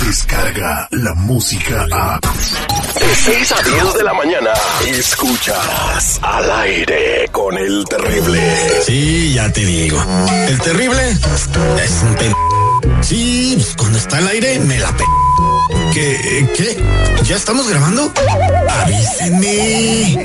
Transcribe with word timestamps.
llega 0.00 0.88
la 0.90 1.14
música 1.14 1.86
a... 1.92 2.20
De 2.20 3.14
6 3.14 3.52
a 3.52 3.62
10 3.62 3.94
de 3.94 4.04
la 4.04 4.14
mañana, 4.14 4.50
escuchas 4.86 6.18
al 6.22 6.50
aire 6.50 7.28
con 7.30 7.56
el 7.56 7.84
terrible. 7.84 8.40
Sí, 8.84 9.34
ya 9.34 9.52
te 9.52 9.64
digo. 9.64 10.02
El 10.48 10.60
terrible 10.60 11.10
es 11.10 12.02
un 12.02 12.14
pe... 12.14 12.34
Sí, 13.02 13.52
pues, 13.56 13.74
cuando 13.76 13.98
está 13.98 14.18
al 14.18 14.28
aire 14.28 14.58
me 14.60 14.78
la 14.78 14.90
pe... 14.96 15.04
¿Qué? 15.92 16.48
¿Qué? 16.56 16.76
¿Ya 17.24 17.36
estamos 17.36 17.68
grabando? 17.68 18.12
Avísenme. 18.82 20.24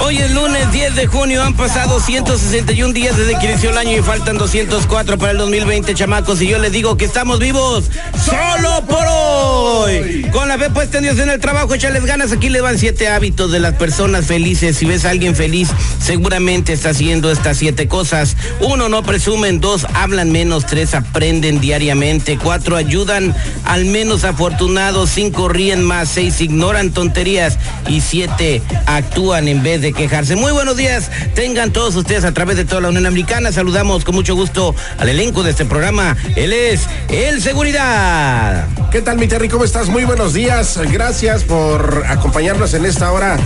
Hoy 0.00 0.18
es 0.18 0.30
lunes 0.32 0.70
10 0.72 0.94
de 0.94 1.06
junio, 1.06 1.42
han 1.42 1.54
pasado 1.54 2.00
161 2.00 2.92
días 2.92 3.16
desde 3.16 3.38
que 3.38 3.50
inició 3.50 3.70
el 3.70 3.78
año 3.78 3.98
y 3.98 4.02
faltan 4.02 4.38
204 4.38 5.18
para 5.18 5.32
el 5.32 5.38
2020, 5.38 5.94
chamacos, 5.94 6.40
y 6.40 6.48
yo 6.48 6.58
les 6.58 6.72
digo 6.72 6.96
que 6.96 7.04
estamos 7.04 7.38
vivos 7.38 7.84
solo 8.24 8.84
por 8.86 9.04
hoy. 9.08 10.26
Con 10.32 10.48
la 10.48 10.58
fe 10.58 10.70
puesta 10.70 10.98
en 10.98 11.04
Dios 11.04 11.18
en 11.18 11.30
el 11.30 11.40
trabajo, 11.40 11.74
échales 11.74 12.04
ganas, 12.04 12.32
aquí 12.32 12.48
le 12.48 12.60
van 12.60 12.78
siete 12.78 13.08
hábitos 13.08 13.50
de 13.50 13.60
las 13.60 13.74
personas 13.74 14.26
felices. 14.26 14.76
Si 14.76 14.86
ves 14.86 15.04
a 15.04 15.10
alguien 15.10 15.34
feliz, 15.34 15.68
seguramente 16.00 16.72
está 16.72 16.90
haciendo 16.90 17.30
estas 17.30 17.56
siete 17.56 17.88
cosas. 17.88 18.36
Uno, 18.60 18.88
no 18.88 19.02
presumen, 19.02 19.60
dos, 19.60 19.86
hablan 19.94 20.30
menos, 20.30 20.66
tres, 20.66 20.94
aprenden 20.94 21.60
diariamente, 21.60 22.38
cuatro, 22.38 22.76
ayudan 22.76 23.34
al 23.64 23.84
menos 23.86 24.24
afortunados, 24.24 25.10
cinco, 25.10 25.48
ríen 25.48 25.82
más, 25.82 26.08
seis, 26.08 26.40
ignoran 26.40 26.90
tonterías. 26.90 27.58
Y 27.88 28.00
siete, 28.00 28.62
actúan 28.86 29.47
en 29.48 29.62
vez 29.62 29.80
de 29.80 29.92
quejarse. 29.92 30.36
Muy 30.36 30.52
buenos 30.52 30.76
días, 30.76 31.10
tengan 31.34 31.72
todos 31.72 31.96
ustedes 31.96 32.24
a 32.24 32.32
través 32.32 32.56
de 32.56 32.64
toda 32.64 32.82
la 32.82 32.88
Unión 32.88 33.06
Americana. 33.06 33.50
Saludamos 33.50 34.04
con 34.04 34.14
mucho 34.14 34.34
gusto 34.34 34.74
al 34.98 35.08
elenco 35.08 35.42
de 35.42 35.50
este 35.50 35.64
programa. 35.64 36.16
Él 36.36 36.52
es 36.52 36.82
el 37.08 37.42
Seguridad. 37.42 38.66
¿Qué 38.90 39.00
tal, 39.00 39.18
mi 39.18 39.26
Terry? 39.26 39.48
¿Cómo 39.48 39.64
estás? 39.64 39.88
Muy 39.88 40.04
buenos 40.04 40.34
días. 40.34 40.78
Gracias 40.92 41.44
por 41.44 42.04
acompañarnos 42.06 42.74
en 42.74 42.84
esta 42.84 43.10
hora. 43.10 43.38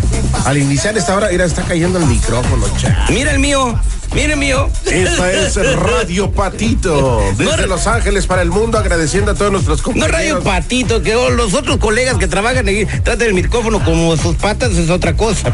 Al 0.44 0.58
iniciar 0.58 0.96
esta 0.98 1.16
hora, 1.16 1.28
mira, 1.30 1.44
está 1.44 1.62
cayendo 1.62 1.98
el 1.98 2.06
micrófono. 2.06 2.66
Mira 3.10 3.30
el 3.30 3.38
mío, 3.38 3.78
mira 4.14 4.32
el 4.34 4.38
mío. 4.38 4.68
Esta 4.86 5.32
es 5.32 5.56
Radio 5.76 6.30
Patito, 6.30 7.22
desde 7.38 7.44
No, 7.62 7.66
Los 7.66 7.86
Ángeles 7.86 8.26
para 8.26 8.42
el 8.42 8.50
mundo, 8.50 8.78
agradeciendo 8.78 9.30
a 9.32 9.34
todos 9.34 9.52
nuestros 9.52 9.78
No 9.78 9.84
compañeros. 9.84 10.12
radio 10.12 10.40
patito, 10.42 11.02
que 11.02 11.14
oh, 11.16 11.30
los 11.30 11.54
otros 11.54 11.78
colegas 11.78 12.16
que 12.18 12.28
trabajan 12.28 12.68
ahí 12.68 12.84
tratan 13.02 13.28
el 13.28 13.34
micrófono 13.34 13.82
como 13.84 14.16
sus 14.16 14.36
patas 14.36 14.72
es 14.72 14.90
otra 14.90 15.14
cosa. 15.16 15.52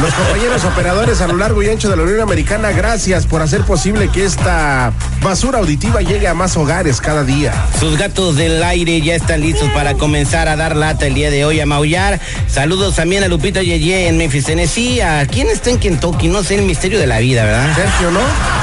Los 0.00 0.14
compañeros 0.14 0.64
operadores 0.64 1.20
a 1.20 1.28
lo 1.28 1.36
largo 1.36 1.62
y 1.62 1.68
ancho 1.68 1.88
de 1.90 1.96
la 1.96 2.02
Unión 2.02 2.20
Americana, 2.20 2.72
gracias 2.72 3.26
por 3.26 3.42
hacer 3.42 3.62
posible 3.62 4.08
que 4.08 4.24
esta 4.24 4.92
basura 5.22 5.58
auditiva 5.58 6.00
llegue 6.00 6.26
a 6.28 6.34
más 6.34 6.56
hogares 6.56 7.00
cada 7.00 7.24
día. 7.24 7.52
Sus 7.78 7.96
gatos 7.98 8.36
del 8.36 8.62
aire 8.62 9.00
ya 9.00 9.14
están 9.14 9.40
listos 9.40 9.68
para 9.70 9.94
comenzar 9.94 10.48
a 10.48 10.56
dar 10.56 10.76
lata 10.76 11.06
el 11.06 11.14
día 11.14 11.30
de 11.30 11.44
hoy, 11.44 11.60
a 11.60 11.66
maullar. 11.66 12.20
Saludos 12.48 12.96
también 12.96 13.22
a 13.22 13.28
Lupita 13.28 13.62
Yeye 13.62 14.08
en 14.08 14.16
Memphis, 14.18 14.46
Tennessee. 14.46 15.00
¿A 15.00 15.26
quién 15.26 15.48
está 15.48 15.70
en 15.70 15.78
Kentucky? 15.78 16.28
No 16.28 16.42
sé 16.42 16.56
el 16.56 16.62
misterio 16.62 16.98
de 16.98 17.06
la 17.06 17.18
vida, 17.18 17.44
¿verdad? 17.44 17.91
Sergio, 17.98 18.10
¿no? 18.10 18.20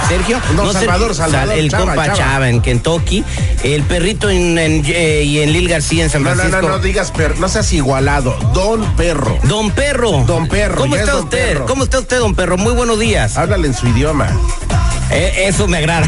Sergio. 0.08 0.42
No, 0.56 0.74
Salvador, 0.74 1.14
Sergio. 1.16 1.32
Salvador, 1.32 1.56
El 1.58 1.70
Chava, 1.70 1.86
compa 1.86 2.06
Chava. 2.06 2.18
Chava. 2.18 2.50
en 2.50 2.62
Kentucky. 2.62 3.24
El 3.64 3.84
perrito 3.84 4.30
en, 4.30 4.58
en, 4.58 4.84
eh, 4.86 5.24
y 5.24 5.40
en 5.40 5.54
Lil 5.54 5.70
García 5.70 6.04
en 6.04 6.10
San 6.10 6.24
No, 6.24 6.30
no, 6.32 6.36
Francisco. 6.36 6.62
no, 6.62 6.70
no 6.70 6.80
digas 6.80 7.12
perro, 7.12 7.36
no 7.38 7.48
seas 7.48 7.72
igualado. 7.74 8.36
Don 8.54 8.84
Perro. 8.96 9.38
Don 9.44 9.72
Perro. 9.72 10.24
Don 10.26 10.48
Perro, 10.48 10.76
¿Cómo 10.82 10.96
es 10.96 11.02
está 11.02 11.16
usted? 11.18 11.48
Perro. 11.54 11.66
¿Cómo 11.66 11.84
está 11.84 12.00
usted, 12.00 12.20
don 12.20 12.36
Perro? 12.36 12.58
Muy 12.58 12.74
buenos 12.74 13.00
días. 13.00 13.38
Háblale 13.38 13.68
en 13.68 13.74
su 13.74 13.88
idioma. 13.88 14.30
Eh, 15.12 15.46
eso 15.48 15.68
me 15.68 15.78
agrada. 15.78 16.08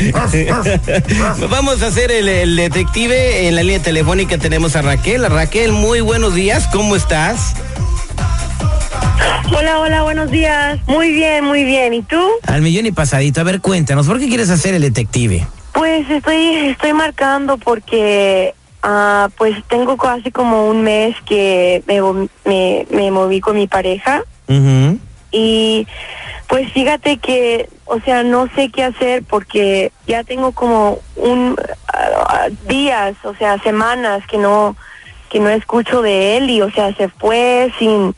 Vamos 1.50 1.82
a 1.82 1.86
hacer 1.88 2.10
el, 2.10 2.28
el 2.28 2.56
detective. 2.56 3.46
En 3.48 3.56
la 3.56 3.62
línea 3.62 3.80
telefónica 3.80 4.38
tenemos 4.38 4.74
a 4.76 4.82
Raquel. 4.82 5.24
Raquel, 5.28 5.72
muy 5.72 6.00
buenos 6.00 6.34
días. 6.34 6.68
¿Cómo 6.72 6.96
estás? 6.96 7.54
Hola, 9.56 9.80
hola, 9.80 10.02
buenos 10.02 10.30
días. 10.30 10.78
Muy 10.86 11.12
bien, 11.12 11.44
muy 11.44 11.64
bien. 11.64 11.92
¿Y 11.94 12.02
tú? 12.02 12.20
Al 12.46 12.62
millón 12.62 12.86
y 12.86 12.92
pasadito. 12.92 13.40
A 13.40 13.44
ver, 13.44 13.60
cuéntanos, 13.60 14.06
¿por 14.06 14.18
qué 14.18 14.28
quieres 14.28 14.50
hacer 14.50 14.74
el 14.74 14.82
detective? 14.82 15.46
Pues 15.72 16.08
estoy, 16.10 16.68
estoy 16.68 16.92
marcando 16.92 17.58
porque, 17.58 18.54
ah, 18.82 19.28
pues 19.36 19.56
tengo 19.68 19.96
casi 19.96 20.30
como 20.30 20.68
un 20.68 20.82
mes 20.82 21.16
que 21.26 21.82
me, 21.86 22.00
me, 22.44 22.86
me 22.90 23.10
moví 23.10 23.40
con 23.40 23.56
mi 23.56 23.66
pareja 23.66 24.22
y 25.32 25.86
pues 26.48 26.72
fíjate 26.72 27.18
que, 27.18 27.68
o 27.84 28.00
sea, 28.00 28.24
no 28.24 28.48
sé 28.56 28.68
qué 28.70 28.82
hacer 28.82 29.22
porque 29.22 29.92
ya 30.08 30.24
tengo 30.24 30.50
como 30.50 30.98
un 31.14 31.56
ah, 31.92 32.48
días, 32.66 33.14
o 33.22 33.34
sea, 33.36 33.62
semanas 33.62 34.26
que 34.26 34.38
no 34.38 34.76
que 35.30 35.38
no 35.38 35.48
escucho 35.48 36.02
de 36.02 36.36
él 36.36 36.50
y, 36.50 36.60
o 36.60 36.70
sea, 36.72 36.92
se 36.96 37.08
fue 37.08 37.72
sin 37.78 38.16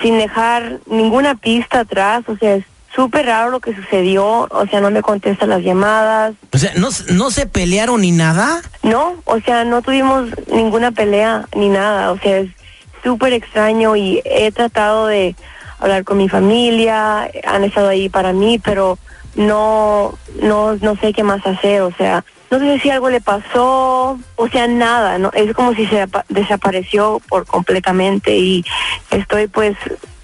sin 0.00 0.18
dejar 0.18 0.78
ninguna 0.86 1.34
pista 1.34 1.80
atrás, 1.80 2.24
o 2.28 2.36
sea, 2.36 2.56
es 2.56 2.64
súper 2.94 3.26
raro 3.26 3.50
lo 3.50 3.60
que 3.60 3.74
sucedió, 3.74 4.46
o 4.50 4.66
sea, 4.70 4.80
no 4.80 4.90
me 4.90 5.02
contesta 5.02 5.46
las 5.46 5.62
llamadas, 5.62 6.34
O 6.52 6.58
sea, 6.58 6.72
¿no, 6.76 6.88
¿no 7.10 7.30
se 7.30 7.46
pelearon 7.46 8.02
ni 8.02 8.12
nada? 8.12 8.62
no, 8.82 9.14
o 9.24 9.40
sea, 9.40 9.64
no 9.64 9.82
tuvimos 9.82 10.28
ninguna 10.52 10.92
pelea 10.92 11.46
ni 11.56 11.68
nada, 11.68 12.12
o 12.12 12.18
sea, 12.18 12.38
es 12.38 12.50
súper 13.02 13.32
extraño 13.32 13.96
y 13.96 14.20
he 14.24 14.52
tratado 14.52 15.06
de 15.06 15.34
hablar 15.78 16.04
con 16.04 16.18
mi 16.18 16.28
familia, 16.28 17.30
han 17.44 17.64
estado 17.64 17.88
ahí 17.88 18.08
para 18.08 18.32
mí, 18.32 18.58
pero 18.58 18.98
no, 19.34 20.16
no, 20.40 20.76
no 20.76 20.96
sé 20.96 21.12
qué 21.12 21.22
más 21.22 21.44
hacer, 21.46 21.82
o 21.82 21.92
sea, 21.96 22.24
no 22.52 22.58
sé 22.58 22.78
si 22.80 22.90
algo 22.90 23.08
le 23.08 23.20
pasó, 23.20 24.18
o 24.36 24.48
sea, 24.48 24.66
nada, 24.68 25.18
no, 25.18 25.30
es 25.32 25.54
como 25.54 25.74
si 25.74 25.86
se 25.86 26.02
apa- 26.02 26.24
desapareció 26.28 27.20
por 27.28 27.46
completamente 27.46 28.36
y 28.36 28.64
estoy 29.10 29.46
pues, 29.46 29.76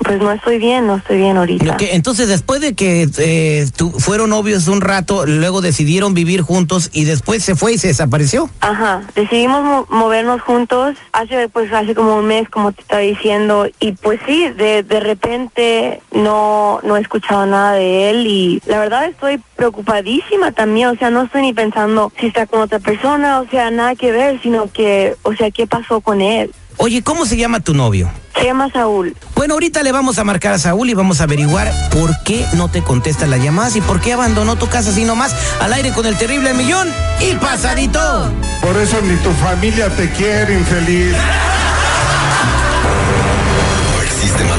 pues 0.08 0.20
no 0.20 0.32
estoy 0.32 0.58
bien, 0.58 0.86
no 0.86 0.96
estoy 0.96 1.18
bien 1.18 1.36
ahorita. 1.36 1.76
Entonces, 1.92 2.26
después 2.28 2.60
de 2.60 2.74
que 2.74 3.08
eh, 3.18 3.68
tu- 3.76 3.90
fueron 3.92 4.30
novios 4.30 4.66
un 4.66 4.80
rato, 4.80 5.26
luego 5.26 5.60
decidieron 5.60 6.14
vivir 6.14 6.40
juntos 6.40 6.90
y 6.92 7.04
después 7.04 7.44
se 7.44 7.54
fue 7.54 7.74
y 7.74 7.78
se 7.78 7.88
desapareció. 7.88 8.48
Ajá, 8.60 9.02
decidimos 9.14 9.62
mo- 9.62 9.86
movernos 9.90 10.40
juntos 10.42 10.96
hace 11.12 11.48
pues 11.48 11.72
hace 11.72 11.94
como 11.94 12.16
un 12.16 12.26
mes 12.26 12.48
como 12.48 12.72
te 12.72 12.80
estaba 12.80 13.02
diciendo 13.02 13.68
y 13.78 13.92
pues 13.92 14.18
sí, 14.26 14.48
de, 14.56 14.82
de 14.82 15.00
repente 15.00 16.00
no 16.12 16.80
no 16.82 16.96
he 16.96 17.00
escuchado 17.00 17.46
nada 17.46 17.72
de 17.74 18.10
él 18.10 18.26
y 18.26 18.62
la 18.66 18.78
verdad 18.80 19.04
estoy 19.06 19.40
preocupadísima 19.56 20.52
también, 20.52 20.88
o 20.88 20.96
sea, 20.96 21.10
no 21.10 21.22
estoy 21.24 21.42
ni 21.42 21.52
pensando 21.52 22.12
si 22.18 22.26
está 22.26 22.46
con 22.46 22.60
otra 22.62 22.78
persona, 22.78 23.40
o 23.40 23.48
sea, 23.48 23.70
nada 23.70 23.94
que 23.94 24.10
ver, 24.10 24.40
sino 24.42 24.72
que, 24.72 25.14
o 25.22 25.34
sea, 25.34 25.50
¿qué 25.50 25.66
pasó 25.66 26.00
con 26.00 26.20
él? 26.20 26.50
Oye, 26.78 27.02
¿cómo 27.02 27.26
se 27.26 27.36
llama 27.36 27.60
tu 27.60 27.74
novio? 27.74 28.10
Se 28.38 28.44
llama 28.44 28.70
Saúl. 28.72 29.16
Bueno, 29.34 29.54
ahorita 29.54 29.82
le 29.82 29.92
vamos 29.92 30.18
a 30.18 30.24
marcar 30.24 30.52
a 30.52 30.58
Saúl 30.58 30.88
y 30.90 30.94
vamos 30.94 31.20
a 31.20 31.24
averiguar 31.24 31.72
por 31.90 32.22
qué 32.22 32.46
no 32.54 32.68
te 32.68 32.82
contesta 32.82 33.26
las 33.26 33.42
llamadas 33.42 33.76
y 33.76 33.80
por 33.80 34.00
qué 34.00 34.12
abandonó 34.12 34.56
tu 34.56 34.68
casa 34.68 34.90
así 34.90 35.04
nomás 35.04 35.34
al 35.60 35.72
aire 35.72 35.92
con 35.92 36.06
el 36.06 36.16
terrible 36.16 36.54
millón 36.54 36.88
y 37.20 37.34
pasadito. 37.34 38.30
Por 38.62 38.76
eso 38.76 39.00
ni 39.02 39.16
tu 39.16 39.30
familia 39.32 39.88
te 39.90 40.10
quiere, 40.10 40.54
infeliz. 40.54 41.16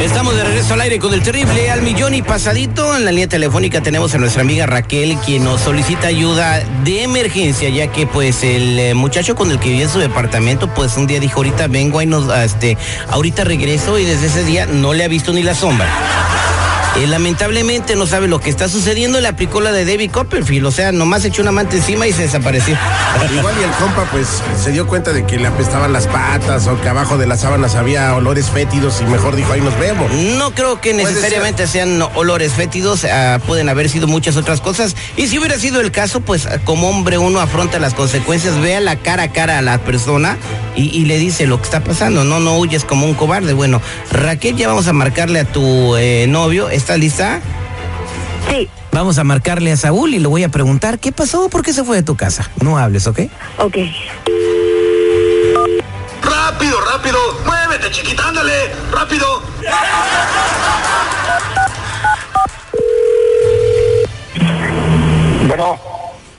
Estamos 0.00 0.34
de 0.34 0.44
regreso 0.44 0.72
al 0.72 0.80
aire 0.80 0.98
con 0.98 1.12
el 1.12 1.22
terrible 1.22 1.70
al 1.70 1.82
millón 1.82 2.14
y 2.14 2.22
pasadito. 2.22 2.96
En 2.96 3.04
la 3.04 3.10
línea 3.10 3.28
telefónica 3.28 3.82
tenemos 3.82 4.14
a 4.14 4.18
nuestra 4.18 4.40
amiga 4.40 4.64
Raquel, 4.64 5.18
quien 5.18 5.44
nos 5.44 5.60
solicita 5.60 6.06
ayuda 6.06 6.60
de 6.84 7.02
emergencia, 7.02 7.68
ya 7.68 7.88
que 7.88 8.06
pues 8.06 8.42
el 8.42 8.78
eh, 8.78 8.94
muchacho 8.94 9.36
con 9.36 9.50
el 9.50 9.60
que 9.60 9.68
vive 9.68 9.82
en 9.82 9.90
su 9.90 9.98
departamento, 9.98 10.72
pues 10.72 10.96
un 10.96 11.06
día 11.06 11.20
dijo, 11.20 11.36
ahorita 11.36 11.66
vengo 11.66 12.00
y 12.00 12.06
nos, 12.06 12.30
ah, 12.30 12.44
este, 12.44 12.78
ahorita 13.10 13.44
regreso 13.44 13.98
y 13.98 14.06
desde 14.06 14.28
ese 14.28 14.42
día 14.44 14.64
no 14.64 14.94
le 14.94 15.04
ha 15.04 15.08
visto 15.08 15.34
ni 15.34 15.42
la 15.42 15.54
sombra. 15.54 15.86
Eh, 16.96 17.06
lamentablemente 17.06 17.94
no 17.94 18.06
sabe 18.06 18.26
lo 18.26 18.40
que 18.40 18.50
está 18.50 18.68
sucediendo, 18.68 19.20
le 19.20 19.28
aplicó 19.28 19.60
la 19.60 19.70
de 19.70 19.84
David 19.84 20.10
Copperfield, 20.10 20.66
o 20.66 20.70
sea, 20.72 20.90
nomás 20.90 21.24
echó 21.24 21.40
una 21.40 21.52
manta 21.52 21.76
encima 21.76 22.06
y 22.06 22.12
se 22.12 22.22
desapareció. 22.22 22.76
Igual 23.32 23.54
y 23.60 23.64
el 23.64 23.70
compa 23.70 24.04
pues 24.10 24.26
se 24.60 24.72
dio 24.72 24.86
cuenta 24.88 25.12
de 25.12 25.24
que 25.24 25.38
le 25.38 25.46
apestaban 25.46 25.92
las 25.92 26.08
patas 26.08 26.66
o 26.66 26.80
que 26.80 26.88
abajo 26.88 27.16
de 27.16 27.26
las 27.26 27.40
sábanas 27.40 27.76
había 27.76 28.14
olores 28.14 28.50
fétidos 28.50 29.00
y 29.00 29.04
mejor 29.04 29.36
dijo, 29.36 29.52
ahí 29.52 29.60
nos 29.60 29.78
vemos. 29.78 30.12
No 30.12 30.52
creo 30.52 30.80
que 30.80 30.92
necesariamente 30.92 31.68
sean 31.68 32.02
olores 32.14 32.54
fétidos, 32.54 33.04
ah, 33.04 33.38
pueden 33.46 33.68
haber 33.68 33.88
sido 33.88 34.08
muchas 34.08 34.36
otras 34.36 34.60
cosas. 34.60 34.96
Y 35.16 35.28
si 35.28 35.38
hubiera 35.38 35.58
sido 35.58 35.80
el 35.80 35.92
caso, 35.92 36.20
pues 36.20 36.46
ah, 36.46 36.58
como 36.64 36.88
hombre 36.88 37.18
uno 37.18 37.40
afronta 37.40 37.78
las 37.78 37.94
consecuencias, 37.94 38.60
vea 38.60 38.80
la 38.80 38.96
cara 38.96 39.24
a 39.24 39.32
cara 39.32 39.58
a 39.58 39.62
la 39.62 39.78
persona 39.78 40.36
y, 40.74 40.90
y 40.90 41.04
le 41.04 41.18
dice 41.18 41.46
lo 41.46 41.58
que 41.58 41.64
está 41.64 41.84
pasando. 41.84 42.24
No, 42.24 42.40
no 42.40 42.58
huyes 42.58 42.84
como 42.84 43.06
un 43.06 43.14
cobarde. 43.14 43.52
Bueno, 43.52 43.80
Raquel, 44.10 44.56
ya 44.56 44.68
vamos 44.68 44.88
a 44.88 44.92
marcarle 44.92 45.40
a 45.40 45.44
tu 45.44 45.96
eh, 45.96 46.26
novio. 46.28 46.68
¿Estás 46.80 46.98
lista? 46.98 47.40
Sí, 48.48 48.66
Vamos 48.90 49.18
a 49.18 49.24
marcarle 49.24 49.70
a 49.70 49.76
Saúl 49.76 50.14
y 50.14 50.18
le 50.18 50.26
voy 50.26 50.44
a 50.44 50.48
preguntar 50.48 50.98
qué 50.98 51.12
pasó, 51.12 51.50
por 51.50 51.62
qué 51.62 51.74
se 51.74 51.84
fue 51.84 51.96
de 51.96 52.02
tu 52.02 52.16
casa. 52.16 52.50
No 52.62 52.78
hables, 52.78 53.06
¿ok? 53.06 53.20
ok. 53.58 53.76
Rápido, 56.22 56.76
rápido. 56.90 57.18
Muévete, 57.44 57.90
chiquita, 57.90 58.28
ándale. 58.28 58.52
Rápido. 58.90 59.42
Bueno, 65.46 65.78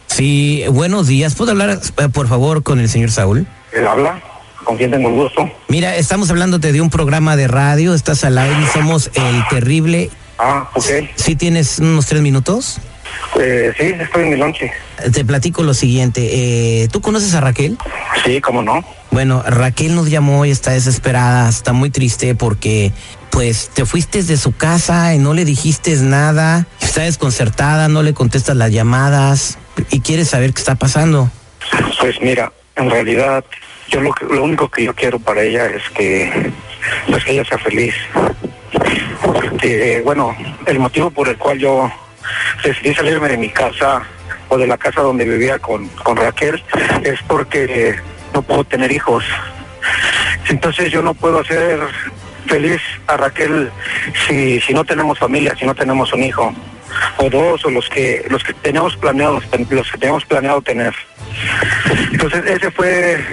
Sí, 0.07 0.63
buenos 0.69 1.07
días. 1.07 1.35
¿Puedo 1.35 1.51
hablar, 1.51 1.69
eh, 1.97 2.09
por 2.09 2.27
favor, 2.27 2.63
con 2.63 2.79
el 2.79 2.89
señor 2.89 3.11
Saúl? 3.11 3.47
él 3.73 3.88
habla. 3.88 4.21
¿Con 4.63 4.77
quién 4.77 4.91
tengo 4.91 5.09
el 5.09 5.15
gusto? 5.15 5.49
Mira, 5.69 5.95
estamos 5.95 6.29
hablándote 6.29 6.71
de 6.71 6.81
un 6.81 6.89
programa 6.91 7.35
de 7.35 7.47
radio, 7.47 7.93
estás 7.95 8.23
al 8.23 8.38
aire 8.38 8.61
y 8.61 8.65
somos 8.67 9.09
el 9.15 9.43
terrible. 9.49 10.11
Ah, 10.43 10.67
ok. 10.73 10.85
¿Sí 11.15 11.35
tienes 11.35 11.77
unos 11.77 12.07
tres 12.07 12.21
minutos? 12.21 12.79
Eh, 13.39 13.71
sí, 13.77 13.93
estoy 13.99 14.23
en 14.23 14.29
mi 14.31 14.38
lonche. 14.38 14.71
Te 15.13 15.23
platico 15.23 15.61
lo 15.61 15.73
siguiente. 15.75 16.83
eh, 16.83 16.88
¿Tú 16.91 16.99
conoces 17.01 17.35
a 17.35 17.41
Raquel? 17.41 17.77
Sí, 18.25 18.41
cómo 18.41 18.63
no. 18.63 18.83
Bueno, 19.11 19.43
Raquel 19.45 19.93
nos 19.93 20.09
llamó 20.09 20.45
y 20.45 20.51
está 20.51 20.71
desesperada, 20.71 21.47
está 21.47 21.73
muy 21.73 21.89
triste 21.91 22.33
porque 22.33 22.91
pues 23.29 23.69
te 23.73 23.85
fuiste 23.85 24.23
de 24.23 24.35
su 24.38 24.55
casa 24.55 25.13
y 25.13 25.19
no 25.19 25.33
le 25.33 25.45
dijiste 25.45 25.95
nada, 25.97 26.65
está 26.81 27.01
desconcertada, 27.03 27.88
no 27.88 28.01
le 28.03 28.13
contestas 28.13 28.55
las 28.57 28.71
llamadas 28.71 29.57
y 29.91 29.99
quiere 30.01 30.25
saber 30.25 30.53
qué 30.53 30.59
está 30.61 30.75
pasando. 30.75 31.29
Pues 31.99 32.19
mira, 32.21 32.51
en 32.75 32.89
realidad, 32.89 33.43
yo 33.89 34.01
lo, 34.01 34.11
que- 34.13 34.25
lo 34.25 34.43
único 34.43 34.69
que 34.69 34.85
yo 34.85 34.95
quiero 34.95 35.19
para 35.19 35.43
ella 35.43 35.67
es 35.67 35.83
que, 35.93 36.51
pues 37.07 37.23
que 37.23 37.31
ella 37.33 37.45
sea 37.45 37.57
feliz. 37.59 37.93
Porque, 39.23 40.01
bueno, 40.03 40.35
el 40.65 40.79
motivo 40.79 41.12
por 41.12 41.27
el 41.27 41.38
cual 41.38 41.59
yo 41.59 41.91
decidí 42.63 42.94
salirme 42.94 43.29
de 43.29 43.38
mi 43.38 43.50
casa 43.50 44.03
o 44.50 44.57
de 44.57 44.68
la 44.68 44.77
casa 44.77 45.01
donde 45.01 45.25
vivía 45.25 45.59
con, 45.59 45.88
con 45.89 46.18
Raquel 46.18 46.62
es 47.03 47.21
porque 47.27 47.95
no 48.33 48.41
puedo 48.41 48.63
tener 48.63 48.91
hijos. 48.91 49.23
Entonces 50.50 50.91
yo 50.91 51.01
no 51.01 51.13
puedo 51.13 51.39
hacer 51.39 51.79
feliz 52.47 52.81
a 53.07 53.18
Raquel 53.18 53.71
si, 54.27 54.59
si 54.62 54.73
no 54.73 54.83
tenemos 54.83 55.19
familia, 55.19 55.56
si 55.57 55.65
no 55.65 55.75
tenemos 55.75 56.12
un 56.13 56.24
hijo 56.24 56.53
o 57.17 57.29
dos 57.29 57.63
o 57.65 57.69
los 57.69 57.88
que 57.89 58.25
los 58.29 58.44
que 58.44 58.53
tenemos 58.53 58.97
planeados 58.97 59.44
los 59.69 59.91
que 59.91 59.97
tenemos 59.97 60.25
planeado 60.25 60.62
tener. 60.62 60.94
Entonces 62.12 62.45
ese 62.45 62.71
fue 62.71 63.24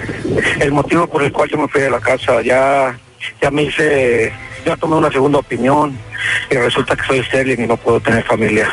el 0.59 0.71
motivo 0.71 1.07
por 1.07 1.23
el 1.23 1.31
cual 1.31 1.49
yo 1.49 1.57
me 1.57 1.67
fui 1.67 1.81
de 1.81 1.89
la 1.89 1.99
casa. 1.99 2.41
Ya 2.41 2.97
ya 3.41 3.51
me 3.51 3.63
hice 3.63 4.31
ya 4.65 4.77
tomé 4.77 4.95
una 4.95 5.11
segunda 5.11 5.39
opinión 5.39 5.97
y 6.49 6.55
resulta 6.55 6.95
que 6.95 7.03
soy 7.03 7.19
estéril 7.19 7.59
y 7.59 7.67
no 7.67 7.77
puedo 7.77 7.99
tener 7.99 8.23
familia. 8.23 8.69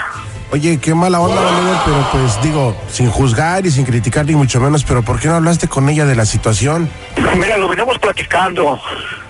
Oye, 0.52 0.78
qué 0.78 0.94
mala 0.94 1.18
onda, 1.20 1.42
pero 1.84 2.08
pues 2.12 2.40
digo, 2.40 2.76
sin 2.88 3.10
juzgar 3.10 3.66
y 3.66 3.70
sin 3.70 3.84
criticar 3.84 4.24
ni 4.24 4.36
mucho 4.36 4.60
menos, 4.60 4.84
pero 4.84 5.02
¿por 5.02 5.18
qué 5.18 5.26
no 5.26 5.34
hablaste 5.34 5.66
con 5.66 5.88
ella 5.88 6.06
de 6.06 6.14
la 6.14 6.24
situación? 6.24 6.88
Mira, 7.36 7.56
lo 7.56 7.68
veníamos 7.68 7.98
platicando, 7.98 8.80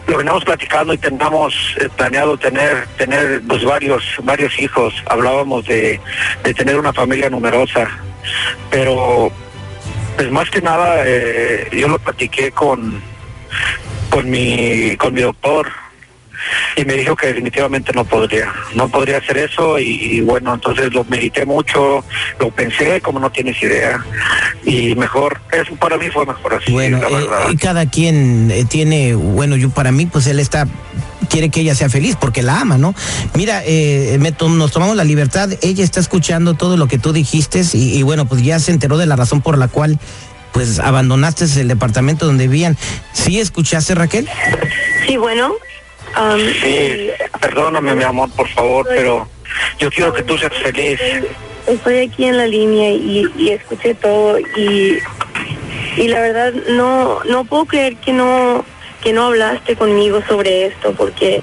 lo 0.07 0.17
veníamos 0.17 0.45
platicando 0.45 0.93
y 0.93 0.99
teníamos 0.99 1.55
eh, 1.81 1.89
planeado 1.97 2.37
tener 2.37 2.87
tener 2.99 3.41
pues 3.49 3.65
varios 3.65 4.05
varios 4.25 4.59
hijos. 4.59 4.93
Hablábamos 5.09 5.65
de, 5.65 5.99
de 6.45 6.55
tener 6.55 6.79
una 6.79 6.93
familia 6.93 7.31
numerosa, 7.31 7.89
pero 8.71 9.33
pues 10.17 10.31
más 10.31 10.51
que 10.51 10.61
nada 10.61 11.03
eh, 11.07 11.69
yo 11.73 11.89
lo 11.89 11.99
platiqué 11.99 12.53
con 12.53 13.01
con 14.11 14.29
mi 14.29 14.97
con 14.99 15.15
mi 15.15 15.23
doctor 15.23 15.67
y 16.77 16.85
me 16.85 16.95
dijo 16.95 17.17
que 17.17 17.29
definitivamente 17.29 17.93
no 17.95 18.05
podría, 18.05 18.53
no 18.75 18.89
podría 18.89 19.19
hacer 19.19 19.39
eso 19.39 19.79
y, 19.79 19.85
y 20.17 20.21
bueno, 20.21 20.55
entonces 20.55 20.93
lo 20.93 21.05
medité 21.05 21.45
mucho, 21.47 22.05
lo 22.39 22.51
pensé 22.51 23.01
como 23.01 23.19
no 23.21 23.31
tienes 23.31 23.61
idea 23.63 24.05
y 24.65 24.95
mejor, 24.95 25.41
eso 25.53 25.75
para 25.77 25.97
mí 25.97 26.07
fue 26.13 26.27
mejor 26.27 26.55
así, 26.55 26.73
Bueno, 26.73 26.99
la 26.99 27.09
eh, 27.09 27.13
verdad. 27.15 27.47
y 27.51 27.57
cada 27.57 27.87
quien 27.89 28.51
eh, 28.51 28.65
tiene, 28.65 29.15
bueno, 29.15 29.57
yo 29.57 29.71
para 29.71 29.93
mí, 29.93 30.07
pues 30.07 30.27
él 30.27 30.39
está, 30.41 30.67
quiere 31.31 31.49
que 31.51 31.61
ella 31.61 31.75
sea 31.75 31.89
feliz 31.89 32.17
porque 32.21 32.43
la 32.43 32.61
ama, 32.61 32.79
¿no? 32.79 32.95
Mira, 33.35 33.63
eh, 33.65 34.17
me 34.21 34.33
to- 34.33 34.49
nos 34.49 34.73
tomamos 34.73 34.97
la 34.97 35.05
libertad, 35.05 35.51
ella 35.63 35.85
está 35.85 36.01
escuchando 36.01 36.55
todo 36.55 36.77
lo 36.77 36.89
que 36.89 36.99
tú 36.99 37.13
dijiste 37.13 37.63
y, 37.73 37.97
y 37.99 38.03
bueno, 38.03 38.27
pues 38.27 38.43
ya 38.43 38.59
se 38.59 38.71
enteró 38.73 38.99
de 38.99 39.07
la 39.07 39.17
razón 39.17 39.41
por 39.41 39.57
la 39.59 39.69
cual, 39.69 39.99
pues 40.53 40.79
abandonaste 40.79 41.45
el 41.61 41.69
departamento 41.69 42.27
donde 42.27 42.49
vivían. 42.49 42.77
¿Sí 43.13 43.39
escuchaste, 43.41 43.95
Raquel? 43.95 44.29
Sí, 45.07 45.17
bueno. 45.17 45.53
Am, 46.17 46.41
Sí, 46.63 47.11
perdóname 47.41 47.95
mi 47.95 48.05
amor, 48.05 48.31
por 48.33 48.49
favor, 48.49 48.87
pero 48.89 49.29
yo 49.79 49.91
quiero 49.91 50.13
que 50.13 50.23
tú 50.23 50.37
seas 50.37 50.53
feliz. 50.55 51.01
Estoy 51.67 51.99
aquí 52.09 52.25
en 52.25 52.37
la 52.37 52.47
línea 52.47 52.91
y, 52.91 53.31
y 53.37 53.51
escuché 53.51 53.95
todo 53.95 54.39
y, 54.39 54.99
y 55.97 56.09
la 56.09 56.21
verdad 56.21 56.53
no 56.71 57.25
no 57.25 57.45
puedo 57.45 57.65
creer 57.65 57.97
que 57.97 58.13
no 58.13 58.65
que 59.03 59.13
no 59.13 59.27
hablaste 59.27 59.77
conmigo 59.77 60.21
sobre 60.29 60.67
esto 60.67 60.93
porque 60.93 61.43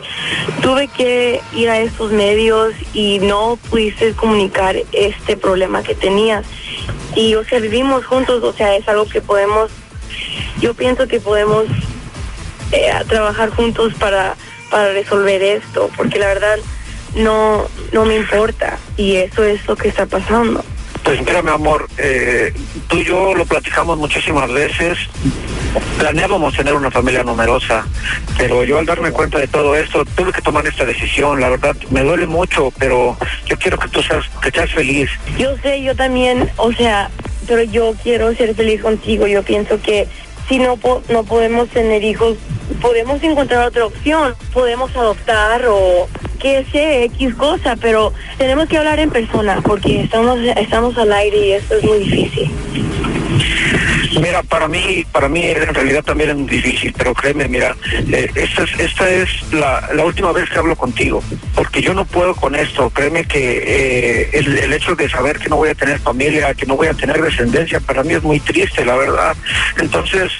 tuve 0.62 0.88
que 0.88 1.42
ir 1.53 1.70
a 1.70 1.80
estos 1.80 2.12
medios 2.12 2.74
y 2.94 3.20
no 3.20 3.58
pudiste 3.70 4.13
comunicar 4.13 4.75
este 4.92 5.38
problema 5.38 5.84
que 5.84 5.96
tenías 5.96 6.46
y 7.15 7.36
o 7.36 7.44
sea 7.44 7.60
vivimos 7.60 8.06
juntos 8.06 8.44
o 8.44 8.53
sea 8.53 8.75
es 8.75 8.88
algo 8.88 9.06
que 9.06 9.22
podemos 9.22 9.72
yo 10.60 10.74
pienso 10.74 11.08
que 11.08 11.20
podemos 11.20 11.65
eh, 12.72 12.92
trabajar 13.08 13.50
juntos 13.50 13.94
para 13.96 14.36
para 14.74 14.92
resolver 14.92 15.39
esto 15.44 15.88
porque 15.96 16.18
la 16.18 16.25
verdad 16.27 16.58
no 17.15 17.68
no 17.92 18.06
me 18.06 18.15
importa 18.15 18.80
y 18.98 19.18
eso 19.18 19.44
es 19.44 19.63
lo 19.68 19.75
que 19.75 19.88
está 19.89 20.08
pasando 20.08 20.65
Pues 21.03 21.20
mira, 21.22 21.42
mi 21.44 21.51
amor, 21.51 21.88
eh, 21.98 22.51
tú 22.88 22.98
y 22.98 23.03
yo 23.06 23.36
lo 23.36 23.46
platicamos 23.46 23.98
muchísimas 23.98 24.50
veces. 24.51 24.98
Planeábamos 26.00 26.56
tener 26.56 26.74
una 26.74 26.89
familia 26.89 27.24
numerosa, 27.24 27.86
pero 28.38 28.63
yo 28.63 28.80
al 28.80 28.86
darme 28.86 29.12
cuenta 29.12 29.38
de 29.38 29.48
todo 29.48 29.75
esto 29.75 30.06
tuve 30.15 30.32
que 30.32 30.42
tomar 30.42 30.65
esta 30.65 30.86
decisión. 30.86 31.39
La 31.42 31.50
verdad, 31.50 31.75
me 31.92 32.01
duele 32.03 32.25
mucho, 32.25 32.72
pero 32.80 33.18
yo 33.46 33.58
quiero 33.58 33.77
que 33.77 33.89
tú 33.89 34.01
seas, 34.01 34.24
que 34.42 34.50
seas 34.51 34.72
feliz. 34.72 35.10
Yo 35.38 35.56
sé, 35.62 35.84
yo 35.84 35.94
también, 35.96 36.50
o 36.58 36.72
sea, 36.72 37.10
pero 37.48 37.63
yo 37.63 37.94
quiero 38.01 38.34
ser 38.36 38.56
feliz 38.56 38.82
contigo. 38.82 39.27
Yo 39.27 39.44
pienso 39.44 39.82
que 39.82 40.08
si 40.48 40.58
no 40.60 40.77
po- 40.77 41.03
no 41.10 41.24
podemos 41.25 41.68
tener 41.70 42.01
hijos, 42.03 42.38
podemos 42.82 43.22
encontrar 43.24 43.68
otra 43.68 43.86
opción. 43.86 44.36
Podemos 44.53 44.96
adoptar 44.96 45.65
o 45.68 46.08
que 46.39 46.65
sea 46.72 47.03
X 47.06 47.36
cosa, 47.36 47.75
pero 47.77 48.13
tenemos 48.38 48.68
que 48.68 48.77
hablar 48.77 49.00
en 49.00 49.10
persona 49.10 49.62
porque 49.63 50.01
estamos 50.01 50.39
estamos 50.58 50.98
al 50.98 51.13
aire 51.13 51.38
y 51.38 51.51
esto 51.53 51.75
es 51.75 51.84
muy 51.84 52.00
difícil. 52.00 52.51
Mira, 54.22 54.44
para 54.44 54.68
mí, 54.68 55.06
para 55.12 55.27
mí 55.27 55.42
en 55.42 55.74
realidad 55.74 56.03
también 56.03 56.30
es 56.32 56.36
muy 56.36 56.50
difícil, 56.50 56.94
pero 56.98 57.13
créeme, 57.13 57.48
mira, 57.48 57.75
eh, 58.12 58.30
esta 58.36 58.63
es, 58.63 58.80
esta 58.80 59.10
es 59.10 59.30
la, 59.51 59.89
la 59.94 60.06
última 60.06 60.32
vez 60.32 60.50
que 60.50 60.60
hablo 60.60 60.75
contigo, 60.75 61.24
porque 61.56 61.82
yo 61.82 61.94
no 61.94 62.06
puedo 62.06 62.36
con 62.36 62.56
esto. 62.56 62.89
Créeme 62.89 63.25
que 63.25 63.63
eh, 63.65 64.30
el, 64.34 64.58
el 64.58 64.74
hecho 64.74 64.96
de 64.96 65.10
saber 65.10 65.39
que 65.39 65.50
no 65.50 65.58
voy 65.58 65.70
a 65.70 65.75
tener 65.75 66.00
familia, 66.00 66.53
que 66.53 66.65
no 66.65 66.75
voy 66.75 66.88
a 66.88 66.94
tener 66.94 67.22
descendencia, 67.22 67.80
para 67.80 68.03
mí 68.03 68.13
es 68.13 68.24
muy 68.24 68.39
triste, 68.39 68.86
la 68.86 68.96
verdad. 68.96 69.36
Entonces, 69.80 70.32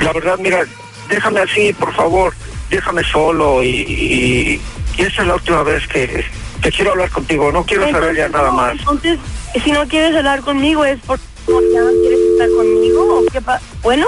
la 0.00 0.12
verdad, 0.12 0.38
mira, 0.38 0.64
déjame 1.12 1.40
así, 1.40 1.72
por 1.72 1.94
favor, 1.94 2.32
déjame 2.70 3.02
solo 3.04 3.62
y, 3.62 3.68
y, 3.68 4.60
y 4.96 5.02
esa 5.02 5.22
es 5.22 5.28
la 5.28 5.34
última 5.34 5.62
vez 5.62 5.86
que, 5.86 6.24
que 6.60 6.70
quiero 6.72 6.92
hablar 6.92 7.10
contigo. 7.10 7.52
No 7.52 7.64
quiero 7.64 7.90
saber 7.90 8.16
ya 8.16 8.28
nada 8.28 8.50
más. 8.50 8.78
Entonces, 8.78 9.18
si 9.62 9.70
no 9.72 9.86
quieres 9.86 10.16
hablar 10.16 10.40
conmigo 10.40 10.84
es 10.84 10.98
porque 11.06 11.22
no 11.48 11.58
quieres 12.00 12.18
estar 12.32 12.48
conmigo 12.56 13.18
o 13.20 13.24
qué 13.30 13.40
pa 13.40 13.60
Bueno. 13.82 14.06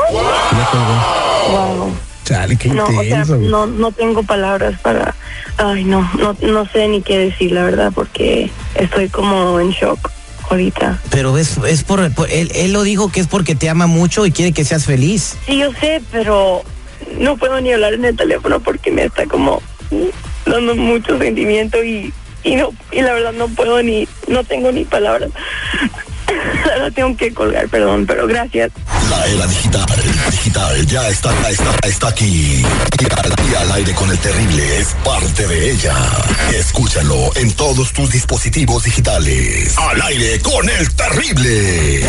Wow. 1.50 1.94
Chale, 2.24 2.56
qué 2.56 2.68
No, 2.70 2.86
o 2.86 3.02
sea, 3.04 3.24
no, 3.24 3.66
no 3.66 3.92
tengo 3.92 4.22
palabras 4.22 4.80
para, 4.80 5.14
ay 5.58 5.84
no, 5.84 6.10
no, 6.18 6.34
no 6.40 6.66
sé 6.70 6.88
ni 6.88 7.02
qué 7.02 7.18
decir 7.18 7.52
la 7.52 7.64
verdad 7.64 7.92
porque 7.94 8.50
estoy 8.76 9.10
como 9.10 9.60
en 9.60 9.70
shock 9.72 10.10
ahorita. 10.48 11.00
Pero 11.10 11.36
es, 11.36 11.58
es 11.68 11.84
por, 11.84 12.10
por- 12.14 12.30
él, 12.30 12.50
él 12.54 12.72
lo 12.72 12.82
dijo 12.82 13.12
que 13.12 13.20
es 13.20 13.26
porque 13.26 13.54
te 13.54 13.68
ama 13.68 13.86
mucho 13.86 14.24
y 14.24 14.32
quiere 14.32 14.52
que 14.52 14.64
seas 14.64 14.86
feliz. 14.86 15.36
Sí, 15.46 15.58
yo 15.58 15.70
sé, 15.78 16.00
pero 16.10 16.62
no 17.18 17.36
puedo 17.36 17.60
ni 17.60 17.72
hablar 17.72 17.94
en 17.94 18.04
el 18.04 18.16
teléfono 18.16 18.60
porque 18.60 18.90
me 18.90 19.04
está 19.04 19.26
como 19.26 19.62
dando 20.46 20.74
mucho 20.74 21.18
sentimiento 21.18 21.82
y, 21.82 22.12
y 22.42 22.56
no, 22.56 22.70
y 22.92 23.02
la 23.02 23.14
verdad 23.14 23.32
no 23.32 23.48
puedo 23.48 23.82
ni, 23.82 24.06
no 24.28 24.44
tengo 24.44 24.72
ni 24.72 24.84
palabras. 24.84 25.30
La 26.26 26.70
verdad 26.70 26.92
tengo 26.94 27.16
que 27.16 27.32
colgar, 27.34 27.68
perdón, 27.68 28.06
pero 28.06 28.26
gracias. 28.26 28.70
La 29.10 29.26
era 29.26 29.46
digital, 29.46 29.86
digital, 30.30 30.86
ya 30.86 31.08
está, 31.08 31.50
está, 31.50 31.88
está 31.88 32.08
aquí. 32.08 32.62
Y 32.98 33.04
al, 33.04 33.50
y 33.50 33.54
al 33.54 33.72
aire 33.72 33.94
con 33.94 34.10
el 34.10 34.18
terrible 34.18 34.78
es 34.78 34.88
parte 35.04 35.46
de 35.46 35.72
ella. 35.72 35.94
Escúchalo 36.54 37.30
en 37.36 37.52
todos 37.52 37.92
tus 37.92 38.10
dispositivos 38.10 38.84
digitales. 38.84 39.76
Al 39.76 40.00
aire 40.02 40.40
con 40.40 40.68
el 40.68 40.94
terrible. 40.94 42.04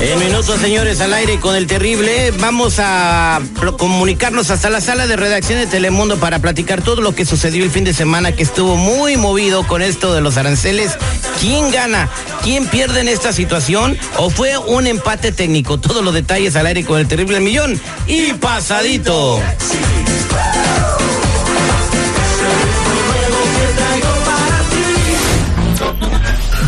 En 0.00 0.18
minutos, 0.18 0.58
señores, 0.60 0.98
al 1.02 1.12
aire 1.12 1.38
con 1.40 1.54
el 1.54 1.66
terrible, 1.66 2.30
vamos 2.38 2.76
a 2.78 3.38
comunicarnos 3.76 4.50
hasta 4.50 4.70
la 4.70 4.80
sala 4.80 5.06
de 5.06 5.14
redacción 5.14 5.58
de 5.58 5.66
Telemundo 5.66 6.16
para 6.18 6.38
platicar 6.38 6.80
todo 6.80 7.02
lo 7.02 7.14
que 7.14 7.26
sucedió 7.26 7.62
el 7.64 7.70
fin 7.70 7.84
de 7.84 7.92
semana, 7.92 8.32
que 8.32 8.42
estuvo 8.42 8.76
muy 8.76 9.18
movido 9.18 9.66
con 9.66 9.82
esto 9.82 10.14
de 10.14 10.22
los 10.22 10.38
aranceles. 10.38 10.92
¿Quién 11.38 11.70
gana? 11.70 12.08
¿Quién 12.42 12.66
pierde 12.66 13.00
en 13.00 13.08
esta 13.08 13.34
situación? 13.34 13.98
¿O 14.16 14.30
fue 14.30 14.56
un 14.56 14.86
empate 14.86 15.32
técnico? 15.32 15.78
Todos 15.78 16.02
los 16.02 16.14
detalles 16.14 16.56
al 16.56 16.66
aire 16.66 16.82
con 16.82 16.98
el 16.98 17.06
terrible 17.06 17.38
millón 17.40 17.78
y 18.06 18.32
pasadito. 18.32 19.38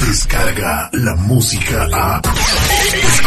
Descarga 0.07 0.91
la 0.93 1.15
música 1.15 1.89
a. 1.95 2.21